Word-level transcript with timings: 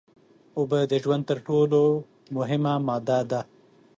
اوبه 0.57 0.79
د 0.91 0.93
ژوند 1.03 1.23
تر 1.29 1.37
ټول 1.47 1.69
مهمه 2.37 2.73
ماده 2.87 3.19
ده 3.29 3.41